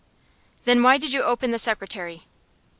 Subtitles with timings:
[0.65, 2.23] "Then why did you open the secretary?"